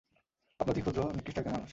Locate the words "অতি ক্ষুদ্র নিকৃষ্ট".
0.71-1.37